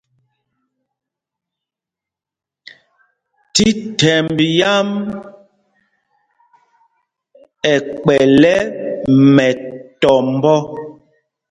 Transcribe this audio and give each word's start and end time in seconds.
Thíthɛmb 3.53 4.37
yǎm 4.59 4.89
ɛ 7.71 7.73
kpɛ̌l 8.01 8.43
ɛ 8.53 8.57
mɛtɔnɔ. 9.35 10.53